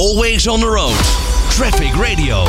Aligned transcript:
Always 0.00 0.46
on 0.48 0.60
the 0.60 0.66
road. 0.66 0.96
Traffic 1.48 1.92
Radio. 1.92 2.44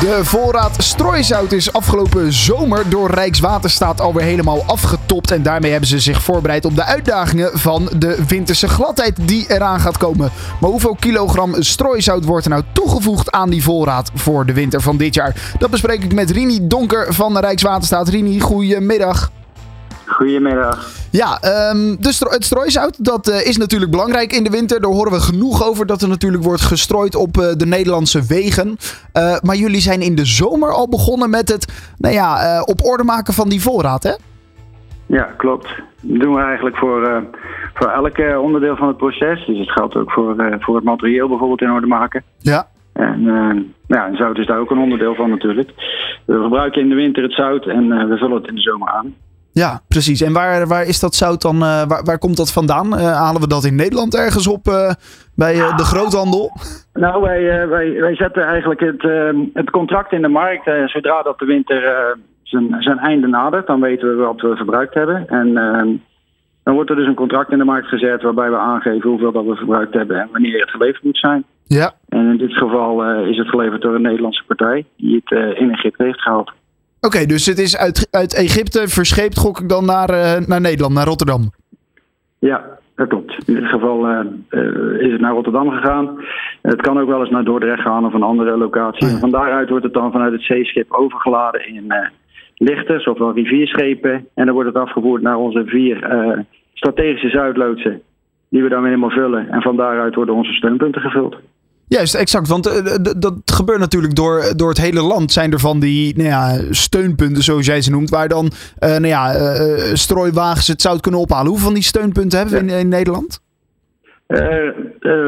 De 0.00 0.20
voorraad 0.22 0.74
strooisout 0.78 1.52
is 1.52 1.72
afgelopen 1.72 2.32
zomer 2.32 2.88
door 2.88 3.10
Rijkswaterstaat 3.10 4.00
alweer 4.00 4.24
helemaal 4.24 4.62
afgetopt. 4.66 5.30
En 5.30 5.42
daarmee 5.42 5.70
hebben 5.70 5.88
ze 5.88 5.98
zich 5.98 6.22
voorbereid 6.22 6.64
op 6.64 6.76
de 6.76 6.84
uitdagingen 6.84 7.58
van 7.58 7.90
de 7.96 8.24
winterse 8.26 8.68
gladheid 8.68 9.16
die 9.28 9.44
eraan 9.48 9.80
gaat 9.80 9.96
komen. 9.96 10.30
Maar 10.60 10.70
hoeveel 10.70 10.96
kilogram 11.00 11.62
strooisout 11.62 12.24
wordt 12.24 12.44
er 12.44 12.50
nou 12.50 12.62
toegevoegd 12.72 13.30
aan 13.30 13.50
die 13.50 13.62
voorraad 13.62 14.10
voor 14.14 14.46
de 14.46 14.52
winter 14.52 14.80
van 14.80 14.96
dit 14.96 15.14
jaar? 15.14 15.54
Dat 15.58 15.70
bespreek 15.70 16.04
ik 16.04 16.14
met 16.14 16.30
Rini 16.30 16.66
Donker 16.66 17.14
van 17.14 17.38
Rijkswaterstaat. 17.38 18.08
Rini, 18.08 18.40
goedemiddag. 18.40 19.30
Goedemiddag. 20.06 20.88
Ja, 21.10 21.38
um, 21.72 21.96
de 22.00 22.12
stro 22.12 22.30
het 22.30 22.44
strooisout 22.44 23.04
dat 23.04 23.28
uh, 23.28 23.46
is 23.46 23.56
natuurlijk 23.56 23.90
belangrijk 23.90 24.32
in 24.32 24.44
de 24.44 24.50
winter. 24.50 24.80
Daar 24.80 24.90
horen 24.90 25.12
we 25.12 25.20
genoeg 25.20 25.68
over 25.68 25.86
dat 25.86 26.02
er 26.02 26.08
natuurlijk 26.08 26.42
wordt 26.42 26.62
gestrooid 26.62 27.14
op 27.14 27.36
uh, 27.36 27.52
de 27.56 27.66
Nederlandse 27.66 28.22
wegen. 28.28 28.68
Uh, 28.68 29.36
maar 29.42 29.56
jullie 29.56 29.80
zijn 29.80 30.00
in 30.00 30.14
de 30.14 30.24
zomer 30.24 30.72
al 30.72 30.88
begonnen 30.88 31.30
met 31.30 31.48
het 31.48 31.92
nou 31.98 32.14
ja, 32.14 32.62
op 32.62 32.84
orde 32.84 33.04
maken 33.04 33.34
van 33.34 33.48
die 33.48 33.62
voorraad, 33.62 34.02
hè? 34.02 34.12
Ja, 35.06 35.22
klopt. 35.36 35.68
Dat 36.00 36.20
doen 36.20 36.34
we 36.34 36.40
eigenlijk 36.40 36.76
voor, 36.76 37.22
voor 37.74 37.88
elk 37.88 38.42
onderdeel 38.42 38.76
van 38.76 38.88
het 38.88 38.96
proces. 38.96 39.46
Dus 39.46 39.58
het 39.58 39.70
geldt 39.70 39.96
ook 39.96 40.12
voor, 40.12 40.56
voor 40.60 40.74
het 40.74 40.84
materieel 40.84 41.28
bijvoorbeeld 41.28 41.60
in 41.60 41.70
orde 41.70 41.86
maken. 41.86 42.22
Ja. 42.38 42.66
En 42.92 43.22
ja, 43.86 44.06
en 44.06 44.16
zout 44.16 44.38
is 44.38 44.46
daar 44.46 44.58
ook 44.58 44.70
een 44.70 44.78
onderdeel 44.78 45.14
van 45.14 45.30
natuurlijk. 45.30 45.70
We 46.24 46.42
gebruiken 46.42 46.82
in 46.82 46.88
de 46.88 46.94
winter 46.94 47.22
het 47.22 47.32
zout 47.32 47.66
en 47.66 48.08
we 48.08 48.16
vullen 48.16 48.36
het 48.36 48.46
in 48.46 48.54
de 48.54 48.60
zomer 48.60 48.88
aan. 48.88 49.14
Ja, 49.54 49.80
precies. 49.88 50.20
En 50.20 50.32
waar, 50.32 50.66
waar 50.66 50.86
is 50.86 51.00
dat 51.00 51.14
zout 51.14 51.42
dan? 51.42 51.54
Uh, 51.56 51.82
waar, 51.86 52.02
waar 52.04 52.18
komt 52.18 52.36
dat 52.36 52.52
vandaan? 52.52 52.86
Uh, 52.86 53.16
halen 53.22 53.40
we 53.40 53.48
dat 53.48 53.64
in 53.64 53.76
Nederland 53.76 54.16
ergens 54.16 54.46
op 54.46 54.66
uh, 54.66 54.90
bij 55.34 55.54
de 55.54 55.84
groothandel? 55.84 56.50
Nou, 56.92 57.22
wij, 57.22 57.68
wij, 57.68 58.00
wij 58.00 58.14
zetten 58.14 58.42
eigenlijk 58.42 58.80
het, 58.80 59.02
het 59.52 59.70
contract 59.70 60.12
in 60.12 60.22
de 60.22 60.28
markt. 60.28 60.70
zodra 60.84 61.22
dat 61.22 61.38
de 61.38 61.44
winter 61.44 61.82
zijn, 62.42 62.76
zijn 62.78 62.98
einde 62.98 63.26
nadert, 63.26 63.66
dan 63.66 63.80
weten 63.80 64.08
we 64.08 64.24
wat 64.24 64.40
we 64.40 64.56
verbruikt 64.56 64.94
hebben. 64.94 65.28
En 65.28 65.52
dan 66.62 66.74
wordt 66.74 66.90
er 66.90 66.96
dus 66.96 67.06
een 67.06 67.14
contract 67.14 67.52
in 67.52 67.58
de 67.58 67.64
markt 67.64 67.88
gezet 67.88 68.22
waarbij 68.22 68.50
we 68.50 68.56
aangeven 68.56 69.10
hoeveel 69.10 69.32
dat 69.32 69.44
we 69.44 69.54
verbruikt 69.54 69.94
hebben 69.94 70.20
en 70.20 70.28
wanneer 70.32 70.60
het 70.60 70.70
geleverd 70.70 71.02
moet 71.02 71.18
zijn. 71.18 71.44
Ja. 71.66 71.92
En 72.08 72.30
in 72.30 72.36
dit 72.36 72.52
geval 72.52 73.04
is 73.04 73.36
het 73.36 73.48
geleverd 73.48 73.82
door 73.82 73.94
een 73.94 74.02
Nederlandse 74.02 74.44
partij 74.46 74.84
die 74.96 75.22
het 75.24 75.58
in 75.58 75.70
Egypte 75.70 76.04
heeft 76.04 76.20
gehaald. 76.20 76.52
Oké, 77.04 77.16
okay, 77.16 77.26
dus 77.26 77.46
het 77.46 77.58
is 77.58 77.76
uit, 77.76 78.08
uit 78.10 78.34
Egypte 78.34 78.88
verscheept, 78.88 79.38
gok 79.38 79.60
ik 79.60 79.68
dan 79.68 79.84
naar, 79.84 80.10
uh, 80.10 80.46
naar 80.46 80.60
Nederland, 80.60 80.94
naar 80.94 81.06
Rotterdam? 81.06 81.50
Ja, 82.38 82.64
dat 82.96 83.08
klopt. 83.08 83.48
In 83.48 83.54
dit 83.54 83.64
geval 83.64 84.10
uh, 84.10 84.20
uh, 84.50 85.00
is 85.00 85.12
het 85.12 85.20
naar 85.20 85.32
Rotterdam 85.32 85.70
gegaan. 85.70 86.24
Het 86.62 86.80
kan 86.80 87.00
ook 87.00 87.08
wel 87.08 87.20
eens 87.20 87.30
naar 87.30 87.44
Dordrecht 87.44 87.82
gaan 87.82 88.06
of 88.06 88.14
een 88.14 88.22
andere 88.22 88.56
locatie. 88.56 89.08
En 89.08 89.18
van 89.18 89.30
daaruit 89.30 89.68
wordt 89.68 89.84
het 89.84 89.94
dan 89.94 90.12
vanuit 90.12 90.32
het 90.32 90.42
zeeschip 90.42 90.92
overgeladen 90.92 91.66
in 91.66 91.92
lichters, 92.54 93.06
ofwel 93.06 93.32
rivierschepen. 93.32 94.28
En 94.34 94.44
dan 94.44 94.54
wordt 94.54 94.68
het 94.68 94.82
afgevoerd 94.82 95.22
naar 95.22 95.36
onze 95.36 95.62
vier 95.66 95.96
strategische 96.74 97.28
zuidloodsen, 97.28 98.02
die 98.48 98.62
we 98.62 98.68
dan 98.68 98.80
weer 98.80 98.90
helemaal 98.90 99.16
vullen. 99.16 99.50
En 99.50 99.62
van 99.62 99.76
daaruit 99.76 100.14
worden 100.14 100.34
onze 100.34 100.52
steunpunten 100.52 101.00
gevuld. 101.00 101.36
Juist, 101.96 102.14
exact. 102.14 102.48
Want 102.48 102.66
uh, 102.66 102.96
dat 103.16 103.34
gebeurt 103.44 103.78
natuurlijk 103.78 104.14
door, 104.14 104.52
door 104.56 104.68
het 104.68 104.80
hele 104.80 105.02
land. 105.02 105.32
Zijn 105.32 105.52
er 105.52 105.58
van 105.58 105.80
die 105.80 106.16
nou 106.16 106.28
ja, 106.28 106.58
steunpunten, 106.70 107.42
zoals 107.42 107.66
jij 107.66 107.80
ze 107.80 107.90
noemt, 107.90 108.10
waar 108.10 108.28
dan 108.28 108.44
uh, 108.44 108.90
nou 108.90 109.06
ja, 109.06 109.34
uh, 109.34 109.94
strooiwagens 109.94 110.68
het 110.68 110.82
zout 110.82 111.00
kunnen 111.00 111.20
ophalen. 111.20 111.46
Hoeveel 111.46 111.66
van 111.66 111.74
die 111.74 111.82
steunpunten 111.82 112.38
hebben 112.38 112.66
we 112.66 112.72
in, 112.72 112.78
in 112.78 112.88
Nederland? 112.88 113.42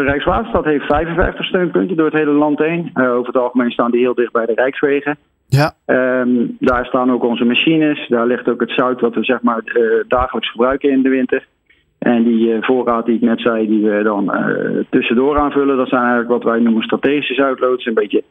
Rijkswaterstaat 0.05 0.65
heeft 0.65 0.85
55 0.87 1.45
steunpunten 1.45 1.97
door 1.97 2.07
het 2.07 2.15
hele 2.15 2.33
land 2.33 2.59
heen. 2.59 2.91
over 2.95 3.27
het 3.27 3.37
algemeen 3.37 3.71
staan 3.71 3.91
die 3.91 4.01
heel 4.01 4.15
dicht 4.15 4.33
bij 4.33 4.47
de 4.47 4.55
Rijkswegen. 4.55 5.17
Ja. 5.49 5.73
Um, 5.87 6.57
daar 6.61 6.87
staan 6.87 7.13
ook 7.13 7.25
onze 7.25 7.45
machines. 7.45 8.09
Daar 8.09 8.27
ligt 8.27 8.49
ook 8.49 8.61
het 8.61 8.71
zout 8.71 9.01
wat 9.01 9.15
we 9.15 9.25
zeg 9.25 9.43
maar, 9.43 9.63
dagelijks 10.09 10.51
gebruiken 10.51 10.91
in 10.91 11.03
de 11.03 11.09
winter. 11.09 11.47
En 12.07 12.23
die 12.23 12.49
uh, 12.49 12.57
voorraad 12.61 13.07
die 13.07 13.15
ik 13.15 13.21
net 13.21 13.41
zei, 13.41 13.67
die 13.67 13.85
we 13.85 14.03
dan 14.03 14.25
uh, 14.25 14.85
tussendoor 14.91 15.39
aanvullen, 15.39 15.77
dat 15.77 15.89
zijn 15.89 16.01
eigenlijk 16.01 16.31
wat 16.31 16.43
wij 16.43 16.61
noemen 16.61 16.83
strategische 16.83 17.35
zuidloodsen. 17.35 17.89
Een 17.89 18.03
beetje 18.03 18.23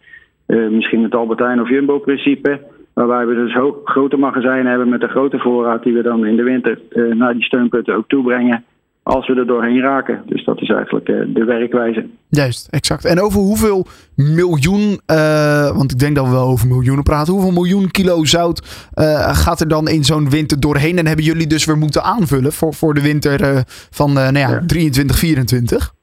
uh, 0.47 0.69
misschien 0.69 1.03
het 1.03 1.15
Albertijn 1.15 1.61
of 1.61 1.69
Jumbo-principe. 1.69 2.59
Waarbij 2.93 3.25
we 3.25 3.35
dus 3.35 3.57
grote 3.83 4.17
magazijnen 4.17 4.69
hebben 4.69 4.89
met 4.89 5.03
een 5.03 5.09
grote 5.09 5.39
voorraad 5.39 5.83
die 5.83 5.93
we 5.93 6.01
dan 6.01 6.25
in 6.25 6.35
de 6.35 6.43
winter 6.43 6.79
naar 7.15 7.33
die 7.33 7.43
steunpunten 7.43 7.95
ook 7.95 8.07
toebrengen 8.07 8.63
als 9.05 9.27
we 9.27 9.35
er 9.35 9.47
doorheen 9.47 9.81
raken. 9.81 10.21
Dus 10.25 10.45
dat 10.45 10.61
is 10.61 10.69
eigenlijk 10.69 11.09
uh, 11.09 11.23
de 11.27 11.43
werkwijze. 11.43 12.05
Juist, 12.29 12.67
exact. 12.71 13.05
En 13.05 13.21
over 13.21 13.39
hoeveel 13.39 13.85
miljoen, 14.15 14.99
uh, 15.11 15.77
want 15.77 15.91
ik 15.91 15.99
denk 15.99 16.15
dat 16.15 16.25
we 16.25 16.31
wel 16.31 16.47
over 16.47 16.67
miljoenen 16.67 17.03
praten, 17.03 17.33
hoeveel 17.33 17.51
miljoen 17.51 17.91
kilo 17.91 18.23
zout 18.23 18.89
uh, 18.95 19.35
gaat 19.35 19.59
er 19.59 19.67
dan 19.67 19.87
in 19.87 20.03
zo'n 20.03 20.29
winter 20.29 20.59
doorheen? 20.59 20.97
En 20.97 21.07
hebben 21.07 21.25
jullie 21.25 21.47
dus 21.47 21.65
weer 21.65 21.77
moeten 21.77 22.03
aanvullen 22.03 22.51
voor, 22.51 22.73
voor 22.73 22.93
de 22.93 23.01
winter 23.01 23.63
van 23.91 24.13
nou 24.13 24.37
ja, 24.37 24.49
ja. 24.49 24.65
23, 24.65 25.17
24? 25.17 25.93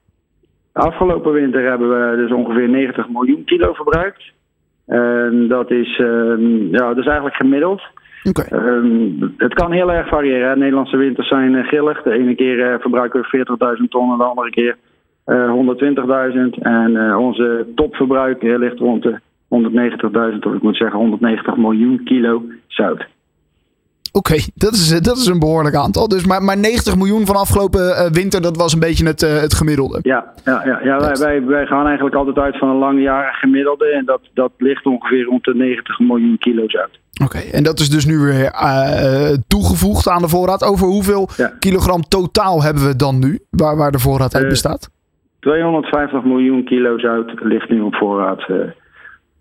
Afgelopen 0.73 1.33
winter 1.33 1.69
hebben 1.69 1.89
we 1.89 2.17
dus 2.17 2.33
ongeveer 2.33 2.69
90 2.69 3.09
miljoen 3.09 3.45
kilo 3.45 3.73
verbruikt. 3.73 4.23
En 4.87 5.47
dat 5.49 5.71
is, 5.71 5.97
ja, 6.71 6.89
dat 6.89 6.99
is 6.99 7.07
eigenlijk 7.07 7.35
gemiddeld. 7.35 7.83
Okay. 8.29 8.59
Um, 8.59 9.35
het 9.37 9.55
kan 9.55 9.73
heel 9.73 9.93
erg 9.93 10.09
variëren. 10.09 10.49
Hè. 10.49 10.57
Nederlandse 10.57 10.97
winters 10.97 11.29
zijn 11.29 11.53
uh, 11.53 11.67
grillig. 11.67 12.03
De 12.03 12.13
ene 12.13 12.35
keer 12.35 12.59
uh, 12.59 12.75
verbruiken 12.81 13.21
we 13.21 13.77
40.000 13.79 13.89
ton 13.89 14.13
en 14.13 14.19
de 14.19 14.25
andere 14.25 14.51
keer 14.51 14.77
uh, 15.27 16.55
120.000. 16.57 16.63
En 16.63 17.17
onze 17.17 17.67
topverbruik 17.75 18.43
ligt 18.43 18.79
rond 18.79 19.03
de 19.03 19.21
190.000, 20.33 20.39
of 20.41 20.55
ik 20.55 20.63
moet 20.63 20.77
zeggen 20.77 20.99
190 20.99 21.57
miljoen 21.57 22.01
kilo 22.05 22.43
zout. 22.67 23.07
Oké, 24.13 24.33
okay, 24.33 24.45
dat, 24.55 24.73
is, 24.73 25.01
dat 25.01 25.17
is 25.17 25.27
een 25.27 25.39
behoorlijk 25.39 25.75
aantal. 25.75 26.09
Dus 26.09 26.27
maar, 26.27 26.43
maar 26.43 26.59
90 26.59 26.97
miljoen 26.97 27.27
van 27.27 27.37
afgelopen 27.37 28.13
winter, 28.13 28.43
dat 28.43 28.57
was 28.57 28.73
een 28.73 28.81
beetje 28.81 29.07
het, 29.07 29.21
het 29.21 29.55
gemiddelde. 29.55 29.99
Ja, 30.03 30.33
ja, 30.45 30.63
ja, 30.65 30.81
ja 30.83 30.99
wij, 30.99 31.17
wij, 31.19 31.45
wij 31.45 31.67
gaan 31.67 31.87
eigenlijk 31.87 32.17
altijd 32.17 32.39
uit 32.39 32.59
van 32.59 32.69
een 32.69 32.77
langjarig 32.77 33.39
gemiddelde. 33.39 33.87
En 33.87 34.05
dat, 34.05 34.21
dat 34.35 34.53
ligt 34.59 34.87
ongeveer 34.87 35.25
rond 35.25 35.45
de 35.45 35.55
90 35.55 35.99
miljoen 35.99 36.39
kilo 36.39 36.65
zout. 36.67 37.01
Oké, 37.21 37.37
okay, 37.37 37.51
en 37.51 37.63
dat 37.63 37.79
is 37.79 37.91
dus 37.91 38.05
nu 38.05 38.19
weer 38.19 38.53
uh, 38.55 39.37
toegevoegd 39.49 40.09
aan 40.09 40.23
de 40.23 40.29
voorraad. 40.29 40.65
Over 40.65 40.87
hoeveel 40.87 41.29
ja. 41.37 41.53
kilogram 41.59 42.03
totaal 42.03 42.63
hebben 42.63 42.87
we 42.87 42.97
dan 42.97 43.19
nu, 43.19 43.41
waar, 43.51 43.77
waar 43.77 43.93
de 43.93 43.99
voorraad 43.99 44.35
uit 44.35 44.49
bestaat? 44.49 44.91
250 45.41 46.25
miljoen 46.25 46.65
kilo 46.65 46.99
zout 46.99 47.33
ligt 47.41 47.69
nu 47.69 47.81
op 47.81 47.95
voorraad 47.95 48.49
uh, 48.49 48.57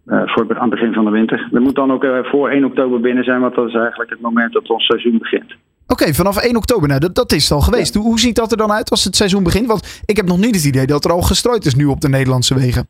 uh, 0.05 0.21
voor 0.25 0.45
aan 0.49 0.69
het 0.69 0.79
begin 0.79 0.93
van 0.93 1.05
de 1.05 1.11
winter. 1.11 1.47
Dat 1.51 1.61
moet 1.61 1.75
dan 1.75 1.91
ook 1.91 2.05
voor 2.21 2.49
1 2.49 2.65
oktober 2.65 2.99
binnen 2.99 3.23
zijn, 3.23 3.41
want 3.41 3.55
dat 3.55 3.67
is 3.67 3.75
eigenlijk 3.75 4.09
het 4.09 4.21
moment 4.21 4.53
dat 4.53 4.69
ons 4.69 4.85
seizoen 4.85 5.17
begint. 5.17 5.55
Oké, 5.87 6.01
okay, 6.01 6.13
vanaf 6.13 6.37
1 6.37 6.55
oktober, 6.55 6.87
nou, 6.87 6.99
dat, 6.99 7.15
dat 7.15 7.31
is 7.31 7.51
al 7.51 7.61
geweest. 7.61 7.93
Ja. 7.93 7.99
Hoe, 7.99 8.09
hoe 8.09 8.19
ziet 8.19 8.35
dat 8.35 8.51
er 8.51 8.57
dan 8.57 8.71
uit 8.71 8.89
als 8.89 9.03
het 9.03 9.15
seizoen 9.15 9.43
begint? 9.43 9.67
Want 9.67 10.01
ik 10.05 10.15
heb 10.15 10.25
nog 10.25 10.37
niet 10.37 10.55
het 10.55 10.65
idee 10.65 10.85
dat 10.85 11.05
er 11.05 11.11
al 11.11 11.21
gestrooid 11.21 11.65
is 11.65 11.75
nu 11.75 11.85
op 11.85 12.01
de 12.01 12.09
Nederlandse 12.09 12.55
wegen. 12.55 12.87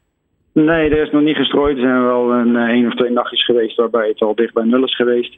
Nee, 0.53 0.89
er 0.89 1.01
is 1.01 1.12
nog 1.12 1.22
niet 1.22 1.35
gestrooid. 1.35 1.78
Er 1.78 1.84
zijn 1.84 2.03
wel 2.03 2.31
een, 2.31 2.56
een 2.56 2.88
of 2.88 2.94
twee 2.94 3.12
nachtjes 3.12 3.45
geweest 3.45 3.78
waarbij 3.78 4.07
het 4.07 4.22
al 4.22 4.35
dicht 4.35 4.53
bij 4.53 4.63
nul 4.63 4.84
is 4.84 4.95
geweest. 4.95 5.38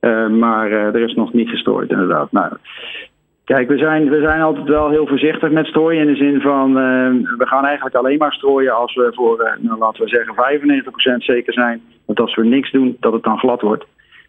Uh, 0.00 0.28
maar 0.28 0.70
er 0.70 1.08
is 1.08 1.14
nog 1.14 1.32
niet 1.32 1.48
gestrooid, 1.48 1.90
inderdaad. 1.90 2.32
Nou, 2.32 2.52
kijk, 3.44 3.68
we 3.68 3.78
zijn, 3.78 4.10
we 4.10 4.20
zijn 4.20 4.40
altijd 4.40 4.68
wel 4.68 4.90
heel 4.90 5.06
voorzichtig 5.06 5.50
met 5.50 5.66
strooien. 5.66 6.00
In 6.00 6.12
de 6.12 6.16
zin 6.16 6.40
van, 6.40 6.74
we 7.38 7.46
gaan 7.46 7.64
eigenlijk 7.64 7.94
alleen 7.94 8.18
maar 8.18 8.32
strooien 8.32 8.74
als 8.74 8.94
we 8.94 9.10
voor, 9.14 9.58
nou, 9.60 9.78
laten 9.78 10.04
we 10.04 10.08
zeggen, 10.08 10.34
95% 11.14 11.16
zeker 11.16 11.52
zijn. 11.52 11.82
Dat 12.06 12.20
als 12.20 12.34
we 12.34 12.44
niks 12.44 12.70
doen, 12.70 12.96
dat 13.00 13.12
het 13.12 13.22
dan 13.22 13.38
glad 13.38 13.60
wordt. 13.60 13.84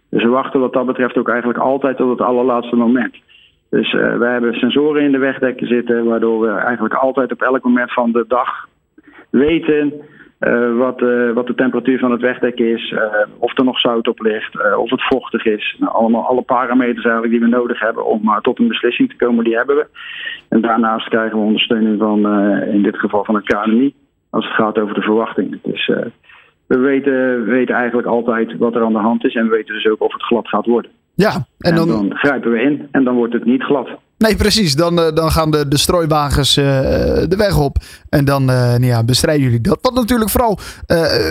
Dus 0.10 0.24
we 0.24 0.30
wachten 0.30 0.60
wat 0.60 0.74
dat 0.74 0.86
betreft 0.86 1.18
ook 1.18 1.30
eigenlijk 1.30 1.60
altijd 1.60 1.98
tot 1.98 2.10
het 2.10 2.28
allerlaatste 2.28 2.76
moment. 2.76 3.16
Dus 3.70 3.92
we 3.92 4.26
hebben 4.26 4.54
sensoren 4.54 5.04
in 5.04 5.12
de 5.12 5.18
wegdekken 5.18 5.68
zitten, 5.68 6.06
waardoor 6.06 6.40
we 6.40 6.50
eigenlijk 6.50 6.94
altijd 6.94 7.32
op 7.32 7.42
elk 7.42 7.64
moment 7.64 7.94
van 7.94 8.12
de 8.12 8.26
dag 8.28 8.68
weten 9.30 9.94
uh, 10.48 10.78
wat, 10.78 11.02
uh, 11.02 11.34
wat, 11.34 11.48
de 11.48 11.56
temperatuur 11.56 12.00
van 12.00 12.12
het 12.12 12.22
wegdek 12.22 12.60
is, 12.60 12.92
uh, 12.92 13.00
of 13.38 13.58
er 13.58 13.64
nog 13.64 13.80
zout 13.80 14.08
op 14.08 14.22
ligt, 14.22 14.76
of 14.78 14.90
het 14.90 15.08
vochtig 15.08 15.46
is. 15.46 15.76
Nou, 15.80 15.94
allemaal 15.94 16.28
alle 16.28 16.42
parameters 16.42 17.06
eigenlijk 17.06 17.34
die 17.34 17.42
we 17.42 17.56
nodig 17.58 17.80
hebben 17.80 18.06
om 18.06 18.40
tot 18.42 18.60
een 18.60 18.68
beslissing 18.68 19.10
te 19.10 19.16
komen, 19.16 19.44
die 19.44 19.56
hebben 19.56 19.76
we. 19.76 19.88
En 20.50 20.62
daarnaast 20.62 21.10
krijgen 21.10 21.38
we 21.38 21.46
ondersteuning 21.46 22.00
van, 22.00 22.28
in 22.62 22.84
dit 22.84 22.98
geval 22.98 23.24
van 23.24 23.36
het 23.36 23.46
KNMI, 23.46 23.94
als 24.30 24.46
het 24.46 24.54
gaat 24.54 24.80
over 24.80 24.94
de 24.94 25.02
verwachtingen. 25.02 25.60
Dus 25.64 25.86
we 26.68 26.78
weten, 26.78 27.46
weten 27.46 27.76
eigenlijk 27.76 28.08
altijd 28.08 28.58
wat 28.58 28.76
er 28.76 28.84
aan 28.84 28.94
de 28.94 29.00
hand 29.00 29.26
is 29.26 29.36
en 29.36 29.44
we 29.44 29.56
weten 29.56 29.74
dus 29.74 29.88
ook 29.88 30.02
of 30.02 30.14
het 30.14 30.24
glad 30.24 30.48
gaat 30.48 30.66
worden. 30.66 30.92
Ja, 31.16 31.46
en 31.60 31.76
dan, 31.76 31.90
en 31.90 31.94
dan 31.94 32.18
grijpen 32.18 32.52
we 32.52 32.62
in 32.62 32.88
en 32.92 33.04
dan 33.04 33.16
wordt 33.16 33.34
het 33.34 33.46
niet 33.46 33.64
glad. 33.64 33.90
Nee, 34.24 34.36
precies. 34.36 34.76
Dan, 34.76 35.00
uh, 35.00 35.06
dan 35.14 35.32
gaan 35.32 35.52
de, 35.52 35.68
de 35.68 35.78
strooiwagens 35.78 36.58
uh, 36.58 36.66
de 37.28 37.36
weg 37.38 37.58
op. 37.58 37.78
En 38.10 38.26
dan 38.26 38.42
uh, 38.42 38.58
nou 38.58 38.86
ja, 38.86 39.04
bestrijden 39.04 39.44
jullie 39.44 39.62
dat. 39.62 39.78
Wat 39.82 39.94
natuurlijk 39.94 40.30
vooral 40.30 40.60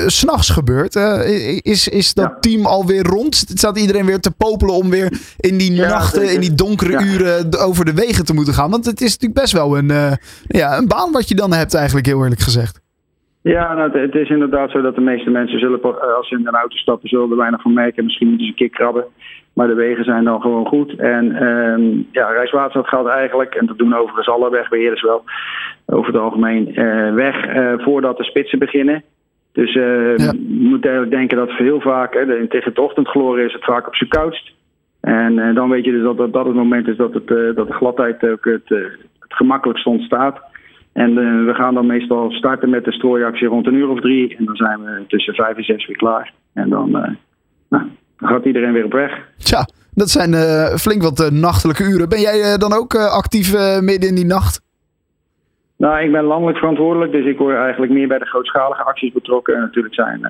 s 0.06 0.18
s'nachts 0.18 0.50
gebeurt. 0.50 0.94
is, 1.62 1.88
is 1.88 2.14
dat 2.14 2.24
ja. 2.24 2.36
team 2.40 2.66
alweer 2.66 3.02
rond? 3.02 3.44
Staat 3.54 3.78
iedereen 3.78 4.06
weer 4.06 4.20
te 4.20 4.30
popelen 4.30 4.74
om 4.74 4.90
weer 4.90 5.20
in 5.36 5.56
die 5.56 5.72
ja, 5.72 5.88
nachten, 5.88 6.20
zeker. 6.20 6.34
in 6.34 6.40
die 6.40 6.54
donkere 6.54 7.02
uren 7.02 7.58
over 7.58 7.84
de 7.84 7.92
wegen 7.92 8.24
te 8.24 8.34
moeten 8.34 8.54
gaan? 8.54 8.70
Want 8.70 8.84
het 8.84 9.00
is 9.00 9.10
natuurlijk 9.10 9.40
best 9.40 9.52
wel 9.52 9.78
een, 9.78 10.18
ja, 10.46 10.76
een 10.76 10.88
baan 10.88 11.12
wat 11.12 11.28
je 11.28 11.34
dan 11.34 11.52
hebt 11.52 11.74
eigenlijk, 11.74 12.06
heel 12.06 12.22
eerlijk 12.22 12.40
gezegd. 12.40 12.81
Ja, 13.42 13.74
nou, 13.74 13.98
het, 13.98 14.14
is 14.14 14.28
inderdaad 14.28 14.70
zo 14.70 14.80
dat 14.80 14.94
de 14.94 15.00
meeste 15.00 15.30
mensen 15.30 15.58
zullen, 15.58 15.82
als 16.16 16.28
ze 16.28 16.34
in 16.34 16.46
een 16.46 16.54
auto 16.54 16.76
stappen, 16.76 17.08
zullen 17.08 17.30
er 17.30 17.36
weinig 17.36 17.62
van 17.62 17.72
merken. 17.72 18.04
Misschien 18.04 18.28
moeten 18.28 18.46
ze 18.46 18.52
een 18.52 18.58
keer 18.58 18.70
krabben. 18.70 19.04
Maar 19.52 19.66
de 19.66 19.74
wegen 19.74 20.04
zijn 20.04 20.24
dan 20.24 20.40
gewoon 20.40 20.66
goed. 20.66 20.94
En 20.96 21.46
um, 21.46 22.08
ja, 22.12 22.28
Rijkswaterstaat 22.28 22.88
gaat 22.88 23.06
eigenlijk, 23.06 23.54
en 23.54 23.66
dat 23.66 23.78
doen 23.78 23.94
overigens 23.94 24.28
alle 24.28 24.50
wegbeheerders 24.50 25.02
wel, 25.02 25.24
over 25.86 26.12
het 26.12 26.22
algemeen, 26.22 26.80
uh, 26.80 27.14
weg 27.14 27.46
uh, 27.48 27.72
voordat 27.76 28.16
de 28.16 28.24
spitsen 28.24 28.58
beginnen. 28.58 29.02
Dus 29.52 29.74
uh, 29.74 30.16
ja. 30.16 30.32
je 30.32 30.68
moet 30.68 30.84
eigenlijk 30.84 31.14
denken 31.14 31.36
dat 31.36 31.50
heel 31.50 31.80
vaak, 31.80 32.14
hè, 32.14 32.46
tegen 32.48 32.68
het 32.68 32.78
ochtendgloren 32.78 33.44
is 33.44 33.52
het 33.52 33.64
vaak 33.64 33.86
op 33.86 33.96
zijn 33.96 34.10
koudst. 34.10 34.52
En 35.00 35.54
dan 35.54 35.68
weet 35.68 35.84
je 35.84 35.92
dus 35.92 36.02
dat, 36.02 36.16
dat 36.16 36.32
dat 36.32 36.46
het 36.46 36.54
moment 36.54 36.88
is 36.88 36.96
dat, 36.96 37.14
het, 37.14 37.26
dat 37.56 37.66
de 37.66 37.72
gladheid 37.72 38.24
ook 38.24 38.44
het, 38.44 38.68
het 39.18 39.34
gemakkelijkst 39.34 39.86
ontstaat. 39.86 40.40
En 40.92 41.14
we 41.46 41.54
gaan 41.54 41.74
dan 41.74 41.86
meestal 41.86 42.30
starten 42.30 42.70
met 42.70 42.84
de 42.84 42.92
strooiactie 42.92 43.48
rond 43.48 43.66
een 43.66 43.74
uur 43.74 43.88
of 43.88 44.00
drie. 44.00 44.36
En 44.36 44.44
dan 44.44 44.56
zijn 44.56 44.82
we 44.84 45.04
tussen 45.08 45.34
vijf 45.34 45.56
en 45.56 45.64
zes 45.64 45.86
weer 45.86 45.96
klaar. 45.96 46.32
En 46.52 46.68
dan, 46.68 46.90
nou, 46.90 47.16
dan 47.68 48.28
gaat 48.28 48.44
iedereen 48.44 48.72
weer 48.72 48.84
op 48.84 48.92
weg. 48.92 49.28
Tja, 49.38 49.66
dat 49.94 50.10
zijn 50.10 50.32
uh, 50.32 50.74
flink 50.74 51.02
wat 51.02 51.30
nachtelijke 51.32 51.84
uren. 51.84 52.08
Ben 52.08 52.20
jij 52.20 52.56
dan 52.58 52.72
ook 52.72 52.94
actief 52.94 53.52
midden 53.80 54.08
in 54.08 54.14
die 54.14 54.26
nacht? 54.26 54.60
Nou, 55.76 56.04
ik 56.04 56.12
ben 56.12 56.24
landelijk 56.24 56.58
verantwoordelijk, 56.58 57.12
dus 57.12 57.26
ik 57.26 57.38
word 57.38 57.56
eigenlijk 57.56 57.92
meer 57.92 58.08
bij 58.08 58.18
de 58.18 58.26
grootschalige 58.26 58.82
acties 58.82 59.12
betrokken. 59.12 59.54
En 59.54 59.60
natuurlijk 59.60 59.94
zijn 59.94 60.20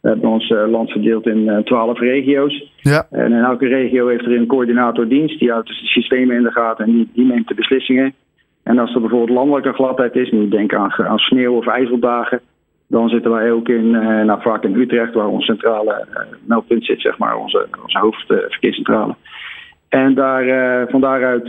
we 0.00 0.08
hebben 0.08 0.30
ons 0.30 0.48
land 0.48 0.90
verdeeld 0.90 1.26
in 1.26 1.60
twaalf 1.64 1.98
regio's. 1.98 2.72
Ja. 2.76 3.06
En 3.10 3.32
in 3.32 3.44
elke 3.44 3.66
regio 3.66 4.08
heeft 4.08 4.24
er 4.24 4.36
een 4.36 4.46
coördinatordienst 4.46 5.38
die 5.38 5.50
houdt 5.50 5.68
de 5.68 5.74
systemen 5.74 6.36
in 6.36 6.42
de 6.42 6.50
gaten 6.50 6.84
en 6.84 6.92
die, 6.92 7.10
die 7.14 7.24
neemt 7.24 7.48
de 7.48 7.54
beslissingen. 7.54 8.14
En 8.62 8.78
als 8.78 8.94
er 8.94 9.00
bijvoorbeeld 9.00 9.38
landelijke 9.38 9.72
gladheid 9.72 10.14
is, 10.14 10.30
moet 10.30 10.42
je 10.42 10.48
denken 10.48 10.78
aan, 10.78 10.92
aan 10.92 11.18
sneeuw 11.18 11.56
of 11.56 11.66
ijzeldagen, 11.66 12.40
dan 12.86 13.08
zitten 13.08 13.30
wij 13.30 13.52
ook 13.52 13.68
in, 13.68 13.84
uh, 13.84 14.24
nou, 14.24 14.42
vaak 14.42 14.62
in 14.62 14.74
Utrecht, 14.74 15.14
waar 15.14 15.26
ons 15.26 15.44
centrale 15.44 16.06
uh, 16.10 16.16
meldpunt 16.44 16.84
zit, 16.84 17.00
zeg 17.00 17.18
maar, 17.18 17.36
onze, 17.36 17.68
onze 17.82 17.98
hoofdverkeerscentrale. 17.98 19.14
en 19.88 20.14
daar, 20.14 20.46
uh, 20.46 20.90
van 20.90 21.00
daaruit 21.00 21.48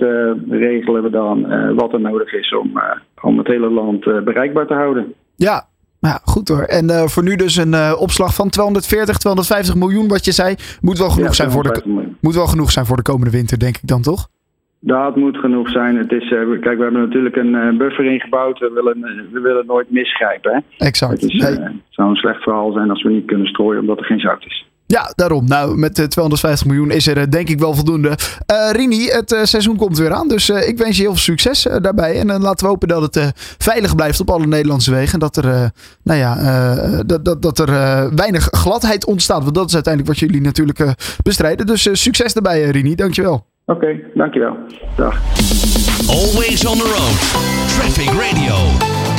regelen 0.49 1.03
we 1.03 1.09
dan 1.09 1.45
wat 1.75 1.93
er 1.93 2.01
nodig 2.01 2.33
is 2.33 2.55
om, 2.55 2.81
om 3.21 3.37
het 3.37 3.47
hele 3.47 3.69
land 3.69 4.23
bereikbaar 4.23 4.67
te 4.67 4.73
houden. 4.73 5.13
Ja, 5.35 5.65
ja, 5.99 6.19
goed 6.23 6.47
hoor. 6.47 6.61
En 6.61 7.09
voor 7.09 7.23
nu 7.23 7.35
dus 7.35 7.55
een 7.55 7.95
opslag 7.95 8.35
van 8.35 8.49
240, 8.49 9.17
250 9.17 9.75
miljoen, 9.75 10.07
wat 10.07 10.25
je 10.25 10.31
zei. 10.31 10.55
Moet 10.81 10.97
wel 10.97 11.09
genoeg, 11.09 11.27
ja, 11.27 11.33
zijn, 11.33 11.51
voor 11.51 11.63
de, 11.63 12.11
moet 12.21 12.35
wel 12.35 12.47
genoeg 12.47 12.71
zijn 12.71 12.85
voor 12.85 12.97
de 12.97 13.01
komende 13.01 13.31
winter, 13.31 13.59
denk 13.59 13.75
ik 13.75 13.87
dan 13.87 14.01
toch? 14.01 14.27
Dat 14.85 15.15
moet 15.15 15.37
genoeg 15.37 15.69
zijn. 15.69 15.97
Het 15.97 16.11
is, 16.11 16.31
uh, 16.31 16.59
kijk, 16.61 16.77
we 16.77 16.83
hebben 16.83 17.01
natuurlijk 17.01 17.35
een 17.35 17.53
uh, 17.53 17.77
buffer 17.77 18.05
ingebouwd. 18.05 18.59
We 18.59 18.71
willen, 18.73 18.97
uh, 18.97 19.33
we 19.33 19.39
willen 19.39 19.65
nooit 19.65 19.91
misgrijpen. 19.91 20.51
Hè? 20.53 20.85
Exact. 20.85 21.11
Het, 21.11 21.31
is, 21.31 21.41
nee. 21.41 21.51
het 21.51 21.71
zou 21.89 22.09
een 22.09 22.15
slecht 22.15 22.43
verhaal 22.43 22.71
zijn 22.71 22.89
als 22.89 23.03
we 23.03 23.09
niet 23.09 23.25
kunnen 23.25 23.47
strooien 23.47 23.81
omdat 23.81 23.99
er 23.99 24.05
geen 24.05 24.19
zout 24.19 24.45
is. 24.45 24.65
Ja, 24.85 25.13
daarom. 25.15 25.47
Nou, 25.47 25.77
met 25.77 26.11
250 26.11 26.67
miljoen 26.67 26.91
is 26.91 27.07
er 27.07 27.31
denk 27.31 27.49
ik 27.49 27.59
wel 27.59 27.73
voldoende. 27.73 28.17
Rini, 28.71 29.07
het 29.07 29.39
seizoen 29.43 29.75
komt 29.75 29.97
weer 29.97 30.13
aan. 30.13 30.27
Dus 30.27 30.49
ik 30.49 30.77
wens 30.77 30.95
je 30.95 31.01
heel 31.01 31.11
veel 31.11 31.19
succes 31.19 31.63
daarbij. 31.81 32.19
En 32.19 32.27
laten 32.27 32.65
we 32.65 32.71
hopen 32.71 32.87
dat 32.87 33.15
het 33.15 33.31
veilig 33.57 33.95
blijft 33.95 34.19
op 34.19 34.29
alle 34.29 34.45
Nederlandse 34.45 34.91
wegen. 34.91 35.19
Dat 35.19 35.35
er, 35.35 35.71
nou 36.03 36.19
ja, 36.19 36.35
dat, 37.03 37.25
dat, 37.25 37.41
dat 37.41 37.59
er 37.59 37.69
weinig 38.15 38.47
gladheid 38.51 39.05
ontstaat. 39.05 39.43
Want 39.43 39.55
dat 39.55 39.67
is 39.67 39.73
uiteindelijk 39.73 40.13
wat 40.13 40.29
jullie 40.29 40.41
natuurlijk 40.41 40.95
bestrijden. 41.23 41.65
Dus 41.65 41.89
succes 41.91 42.33
daarbij, 42.33 42.69
Rini. 42.69 42.95
Dankjewel. 42.95 43.51
Oké, 43.65 43.85
okay, 43.85 44.11
dankjewel. 44.13 44.57
Dag. 44.95 45.21
Always 46.07 46.65
on 46.65 46.77
the 46.77 46.83
road. 46.83 47.17
Traffic 47.69 48.09
Radio. 48.19 49.12